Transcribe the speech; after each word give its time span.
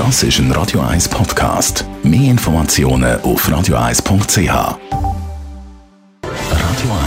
Das 0.00 0.22
ist 0.22 0.38
ein 0.38 0.50
Radio 0.52 0.80
1 0.80 1.10
Podcast. 1.10 1.84
Mehr 2.02 2.30
Informationen 2.30 3.20
auf 3.20 3.46
radio1.ch. 3.46 4.48
Radio 4.48 4.78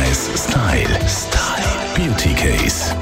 1 0.00 0.30
Style. 0.34 0.98
Style. 1.06 1.70
Beauty 1.94 2.34
Case. 2.34 2.92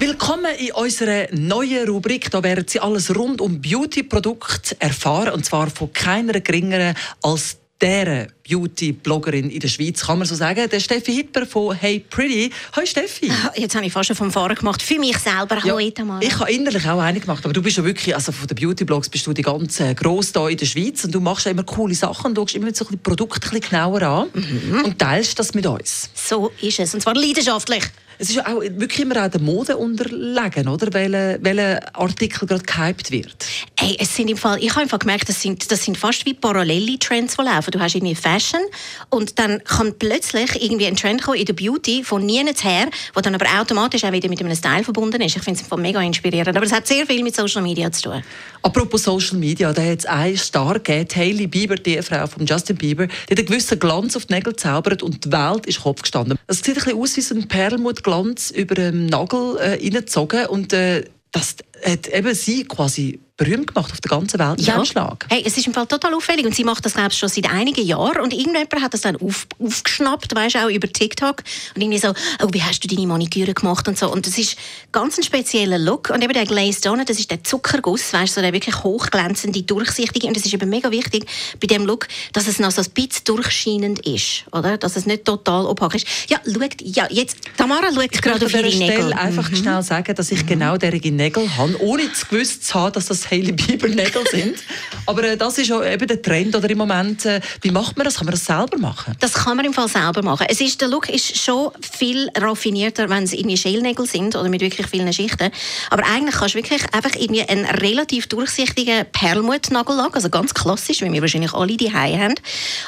Willkommen 0.00 0.52
in 0.58 0.72
unserer 0.72 1.28
neuen 1.30 1.88
Rubrik. 1.88 2.28
Da 2.32 2.42
werden 2.42 2.64
Sie 2.66 2.80
alles 2.80 3.14
rund 3.14 3.40
um 3.40 3.60
Beauty-Produkte 3.60 4.74
erfahren. 4.80 5.34
Und 5.34 5.44
zwar 5.44 5.70
von 5.70 5.92
keiner 5.92 6.40
geringeren 6.40 6.96
als 7.22 7.58
der 7.80 8.28
Beauty-Bloggerin 8.48 9.50
in 9.50 9.60
der 9.60 9.68
Schweiz, 9.68 10.06
kann 10.06 10.18
man 10.18 10.26
so 10.26 10.34
sagen. 10.34 10.68
Der 10.70 10.80
Steffi 10.80 11.12
Hipper 11.14 11.46
von 11.46 11.74
Hey 11.74 11.98
Pretty. 11.98 12.50
Hi 12.76 12.86
Steffi. 12.86 13.30
Ah, 13.30 13.52
Jetzt 13.56 13.74
habe 13.74 13.84
ich 13.84 13.92
fast 13.92 14.06
schon 14.08 14.16
vom 14.16 14.30
Fahrer 14.30 14.54
gemacht. 14.54 14.80
Für 14.80 14.98
mich 14.98 15.18
selber. 15.18 15.62
Hallo 15.62 15.78
ja, 15.78 15.92
Ich 16.20 16.38
habe 16.38 16.52
innerlich 16.52 16.86
auch 16.86 17.00
eine 17.00 17.20
gemacht. 17.20 17.44
Aber 17.44 17.52
du 17.52 17.62
bist 17.62 17.76
ja 17.76 17.84
wirklich, 17.84 18.14
also 18.14 18.32
von 18.32 18.46
den 18.46 18.54
Beauty-Blogs 18.56 19.08
bist 19.08 19.26
du 19.26 19.32
die 19.32 19.42
ganz 19.42 19.80
äh, 19.80 19.94
gross 19.94 20.32
hier 20.32 20.48
in 20.48 20.56
der 20.56 20.66
Schweiz. 20.66 21.04
Und 21.04 21.14
du 21.14 21.20
machst 21.20 21.46
ja 21.46 21.50
immer 21.50 21.64
coole 21.64 21.94
Sachen 21.94 22.28
und 22.28 22.36
schaust 22.36 22.54
immer 22.54 22.72
so 22.72 22.86
ein 22.88 22.98
Produkte 22.98 23.50
ein 23.52 23.60
genauer 23.60 24.02
an. 24.02 24.28
Mhm. 24.32 24.82
Und 24.84 24.98
teilst 24.98 25.38
das 25.38 25.54
mit 25.54 25.66
uns. 25.66 26.10
So 26.14 26.52
ist 26.60 26.78
es. 26.78 26.94
Und 26.94 27.00
zwar 27.00 27.14
leidenschaftlich. 27.14 27.84
Es 28.18 28.28
ist 28.28 28.36
ja 28.36 28.46
auch 28.46 28.60
wirklich 28.60 29.00
immer 29.00 29.24
auch 29.24 29.28
der 29.28 29.40
Mode 29.40 29.76
unterlegen, 29.76 30.68
oder? 30.68 30.92
Welcher 30.92 31.38
welche 31.42 31.94
Artikel 31.94 32.46
gerade 32.46 32.62
gehypt 32.62 33.10
wird. 33.10 33.46
Hey, 33.84 33.98
es 34.00 34.16
sind 34.16 34.30
im 34.30 34.38
Fall, 34.38 34.64
ich 34.64 34.70
habe 34.70 34.80
einfach 34.80 34.98
gemerkt, 34.98 35.28
das 35.28 35.42
sind, 35.42 35.70
das 35.70 35.84
sind 35.84 35.98
fast 35.98 36.24
wie 36.24 36.32
parallele 36.32 36.98
Trends, 36.98 37.36
die 37.36 37.42
laufen. 37.42 37.70
Du 37.70 37.78
hast 37.78 37.94
irgendwie 37.94 38.14
Fashion 38.14 38.62
und 39.10 39.38
dann 39.38 39.62
kann 39.62 39.92
plötzlich 39.98 40.62
irgendwie 40.62 40.86
ein 40.86 40.96
Trend 40.96 41.20
kommen 41.20 41.36
in 41.36 41.44
der 41.44 41.52
Beauty 41.52 42.02
von 42.02 42.24
nirgends 42.24 42.64
her, 42.64 42.88
der 43.14 43.20
dann 43.20 43.34
aber 43.34 43.44
automatisch 43.60 44.02
auch 44.04 44.12
wieder 44.12 44.30
mit 44.30 44.40
einem 44.40 44.54
Style 44.54 44.84
verbunden 44.84 45.20
ist. 45.20 45.36
Ich 45.36 45.42
finde 45.42 45.60
es 45.60 45.76
mega 45.76 46.00
inspirierend. 46.00 46.56
Aber 46.56 46.64
es 46.64 46.72
hat 46.72 46.86
sehr 46.86 47.04
viel 47.04 47.22
mit 47.22 47.36
Social 47.36 47.60
Media 47.60 47.92
zu 47.92 48.04
tun. 48.04 48.22
Apropos 48.62 49.02
Social 49.02 49.36
Media, 49.36 49.70
da 49.74 49.82
hat 49.82 49.98
es 49.98 50.06
einen 50.06 50.38
Star 50.38 50.80
gegeben, 50.80 51.10
Hailey 51.14 51.46
Bieber, 51.46 51.74
die 51.74 52.00
Frau 52.00 52.26
von 52.26 52.46
Justin 52.46 52.76
Bieber, 52.76 53.06
die 53.06 53.32
hat 53.32 53.38
einen 53.38 53.46
gewissen 53.46 53.78
Glanz 53.78 54.16
auf 54.16 54.24
die 54.24 54.32
Nägel 54.32 54.54
gezaubert 54.54 55.02
und 55.02 55.26
die 55.26 55.30
Welt 55.30 55.66
ist 55.66 55.82
Kopf 55.82 56.00
gestanden. 56.00 56.38
Es 56.46 56.60
sieht 56.60 56.68
ein 56.68 56.74
bisschen 56.76 56.98
aus 56.98 57.16
wie 57.18 57.20
so 57.20 57.34
ein 57.34 57.48
Perlmuttglanz 57.48 58.50
über 58.50 58.76
den 58.76 59.08
Nagel 59.08 59.58
äh, 59.58 59.72
reingezogen 59.72 60.46
und 60.46 60.72
äh, 60.72 61.04
das 61.32 61.56
hat 61.84 62.06
eben 62.06 62.34
sie 62.34 62.64
quasi 62.64 63.20
berühmt 63.36 63.74
gemacht 63.74 63.90
auf 63.90 64.00
der 64.00 64.10
ganzen 64.10 64.38
Welt. 64.38 64.60
Ja. 64.60 64.76
Anschlag. 64.76 65.26
Hey, 65.28 65.42
es 65.44 65.56
ist 65.56 65.66
im 65.66 65.74
Fall 65.74 65.86
total 65.86 66.14
auffällig 66.14 66.46
und 66.46 66.54
sie 66.54 66.62
macht 66.62 66.84
das 66.84 66.94
glaube 66.94 67.10
ich 67.10 67.18
schon 67.18 67.28
seit 67.28 67.50
einigen 67.50 67.84
Jahren 67.84 68.20
und 68.20 68.32
irgendjemand 68.32 68.80
hat 68.80 68.94
das 68.94 69.00
dann 69.00 69.16
auf, 69.16 69.48
aufgeschnappt, 69.58 70.34
weißt 70.34 70.56
auch 70.58 70.68
über 70.68 70.88
TikTok 70.88 71.42
und 71.74 71.82
irgendwie 71.82 71.98
so, 71.98 72.10
oh, 72.42 72.48
wie 72.52 72.62
hast 72.62 72.80
du 72.80 72.88
deine 72.88 73.08
Maniküre 73.08 73.52
gemacht 73.52 73.88
und 73.88 73.98
so 73.98 74.12
und 74.12 74.26
das 74.26 74.38
ist 74.38 74.56
ganz 74.92 75.18
ein 75.18 75.24
spezieller 75.24 75.78
Look 75.78 76.10
und 76.10 76.22
eben 76.22 76.32
der 76.32 76.46
Glazed 76.46 76.86
On, 76.86 77.04
das 77.04 77.18
ist 77.18 77.30
der 77.30 77.42
Zuckerguss, 77.42 78.12
weißt 78.12 78.34
so 78.34 78.40
der 78.40 78.52
wirklich 78.52 78.84
hochglänzende, 78.84 79.62
durchsichtige 79.62 80.28
und 80.28 80.36
es 80.36 80.46
ist 80.46 80.54
eben 80.54 80.70
mega 80.70 80.92
wichtig 80.92 81.26
bei 81.60 81.66
dem 81.66 81.86
Look, 81.86 82.06
dass 82.32 82.46
es 82.46 82.60
noch 82.60 82.70
so 82.70 82.82
ein 82.82 82.90
bisschen 82.90 83.24
durchscheinend 83.24 84.06
ist, 84.06 84.44
oder? 84.52 84.78
Dass 84.78 84.94
es 84.94 85.06
nicht 85.06 85.24
total 85.24 85.66
opaque 85.66 85.96
ist. 85.96 86.06
Ja, 86.28 86.38
schaut, 86.44 86.80
ja, 86.82 87.08
jetzt, 87.10 87.38
Tamara 87.56 87.92
schaut 87.92 88.12
gerade 88.12 88.46
auf 88.46 88.54
ihre 88.54 88.62
Nägel. 88.68 89.10
Ich 89.10 89.16
einfach 89.16 89.50
mhm. 89.50 89.56
schnell 89.56 89.82
sagen, 89.82 90.14
dass 90.14 90.30
ich 90.30 90.42
mhm. 90.42 90.46
genau 90.46 90.76
diese 90.76 91.10
Nägel 91.10 91.56
habe, 91.56 91.80
ohne 91.80 92.12
zu 92.12 92.26
gewusst 92.26 92.64
zu 92.64 92.74
haben, 92.74 92.92
dass 92.92 93.06
das 93.06 93.23
Hailey 93.30 93.52
Bieber 93.52 93.88
Nägel 93.88 94.26
sind. 94.30 94.56
Aber 95.06 95.22
äh, 95.24 95.36
das 95.36 95.58
ist 95.58 95.68
ja 95.68 95.84
eben 95.84 96.06
der 96.06 96.22
Trend 96.22 96.54
oder 96.56 96.68
im 96.68 96.78
Moment. 96.78 97.24
Äh, 97.24 97.40
wie 97.60 97.70
macht 97.70 97.96
man 97.96 98.04
das? 98.04 98.16
Kann 98.16 98.26
man 98.26 98.32
das 98.32 98.44
selber 98.44 98.78
machen? 98.78 99.14
Das 99.20 99.32
kann 99.34 99.56
man 99.56 99.66
im 99.66 99.72
Fall 99.72 99.88
selber 99.88 100.22
machen. 100.22 100.46
Es 100.48 100.60
ist, 100.60 100.80
der 100.80 100.88
Look 100.88 101.08
ist 101.08 101.36
schon 101.36 101.70
viel 101.80 102.30
raffinierter, 102.36 103.08
wenn 103.08 103.24
es 103.24 103.32
irgendwie 103.32 103.56
Schälnägel 103.56 104.06
sind 104.06 104.36
oder 104.36 104.48
mit 104.48 104.60
wirklich 104.60 104.86
vielen 104.86 105.12
Schichten. 105.12 105.50
Aber 105.90 106.04
eigentlich 106.06 106.34
kannst 106.36 106.54
du 106.54 106.58
wirklich 106.58 106.82
einfach 106.92 107.14
irgendwie 107.14 107.42
einen 107.42 107.64
relativ 107.64 108.26
durchsichtigen 108.28 109.04
Perlmutt-Nagellack, 109.12 110.14
also 110.14 110.30
ganz 110.30 110.54
klassisch, 110.54 111.02
wie 111.02 111.12
wir 111.12 111.20
wahrscheinlich 111.20 111.52
alle 111.52 111.76
die 111.76 111.92
haben. 111.92 112.34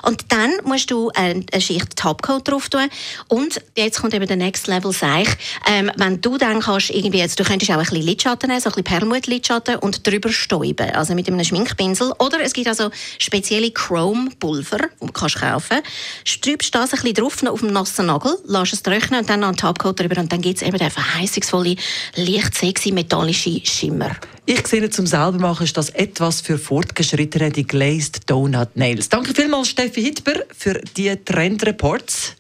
Und 0.03 0.33
dann 0.33 0.53
musst 0.65 0.91
du 0.91 1.11
eine, 1.15 1.45
Schicht 1.59 1.97
Topcoat 1.97 2.49
drauf 2.49 2.69
tun. 2.69 2.89
Und 3.29 3.61
jetzt 3.77 4.01
kommt 4.01 4.15
eben 4.15 4.27
der 4.27 4.37
Next 4.37 4.67
Level, 4.67 4.93
sag 4.93 5.23
ich. 5.23 5.29
Ähm, 5.69 5.91
wenn 5.97 6.21
du 6.21 6.39
dann 6.39 6.61
kannst, 6.61 6.91
irgendwie 6.91 7.19
jetzt, 7.19 7.39
du 7.39 7.45
könntest 7.45 7.71
auch 7.71 7.77
ein 7.77 7.81
bisschen 7.81 8.03
Lidschatten 8.03 8.49
nehmen, 8.49 8.61
so 8.61 8.69
ein 8.71 8.73
bisschen 8.73 8.85
Perlmutt-Lidschatten 8.85 9.77
und 9.77 10.07
drüber 10.07 10.26
stäuben, 10.29 10.91
also 10.91 11.15
mit 11.15 11.29
einem 11.29 11.43
Schminkpinsel. 11.45 12.13
Oder 12.19 12.41
es 12.41 12.53
gibt 12.53 12.69
also 12.69 12.91
spezielle 13.19 13.71
Chrome-Pulver, 13.71 14.79
die 15.01 15.07
du 15.07 15.13
kannst 15.13 15.37
kaufen 15.37 15.81
kannst. 15.83 16.75
das 16.75 16.93
ein 16.93 17.01
bisschen 17.01 17.15
drauf 17.15 17.43
auf 17.45 17.61
dem 17.61 17.73
nassen 17.73 18.07
Nagel, 18.07 18.37
lässt 18.47 18.73
es 18.73 18.83
trocknen 18.83 19.21
und 19.21 19.31
dann 19.31 19.41
noch 19.41 19.49
einen 19.49 19.57
Topcoat 19.57 20.01
drüber 20.01 20.21
und 20.21 20.33
dann 20.33 20.41
gibt 20.41 20.57
es 20.57 20.63
eben 20.63 20.79
den 20.79 20.91
verheißungsvolle, 20.91 21.77
leicht 22.17 22.55
sexy, 22.55 22.93
metallische 22.93 23.61
Schimmer. 23.65 24.17
Ich 24.49 24.67
sehe, 24.69 24.89
zum 24.91 25.07
selber 25.07 25.39
machen 25.39 25.65
ist 25.65 25.77
das 25.77 25.91
etwas 25.91 26.41
für 26.41 26.57
Fortgeschrittene, 26.57 27.51
die 27.51 27.67
Glazed 27.67 28.31
Donut 28.31 28.77
Nails. 28.77 29.09
Danke 29.09 29.35
vielmals, 29.35 29.69
Steffi 29.69 30.03
Hitber, 30.03 30.35
für 30.57 30.81
die 30.97 31.17
Trendreports. 31.17 32.37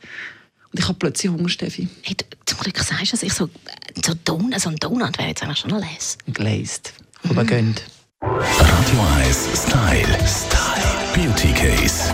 Und 0.73 0.79
ich 0.79 0.89
habe 0.89 0.99
plötzlich 0.99 1.33
Hunger, 1.33 1.49
Steffi. 1.49 1.89
Hey, 2.03 2.17
zum 2.45 2.59
Glück 2.61 2.79
sagst 2.79 3.07
du, 3.07 3.11
dass 3.11 3.23
ich 3.23 3.33
so, 3.33 3.49
so, 4.05 4.13
Donut, 4.25 4.61
so 4.61 4.69
ein 4.69 4.77
Donut 4.77 5.19
wäre 5.19 5.29
jetzt 5.29 5.43
eigentlich 5.43 5.59
schon 5.59 5.71
les. 5.71 6.19
Glazed. 6.33 6.93
Gönnt. 7.22 7.84
Radio 8.22 9.00
1 9.27 9.49
Style. 9.54 10.27
Style. 10.27 10.56
Beauty 11.15 11.53
Case. 11.53 12.12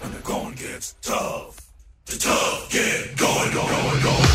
When 0.00 0.12
the 0.12 0.20
going 0.22 0.54
gets 0.54 0.94
tough, 1.02 1.56
the 2.06 2.16
tough 2.18 2.68
get 2.70 3.16
going, 3.16 3.52
going, 3.52 4.02
going. 4.02 4.28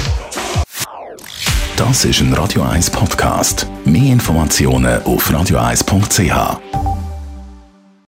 Das 1.78 2.06
ist 2.06 2.22
ein 2.22 2.34
Radio 2.34 2.62
1 2.64 2.90
Podcast. 2.92 3.68
Mehr 3.86 4.14
Informationen 4.14 5.02
auf 5.04 5.30
radio1.ch. 5.30 6.83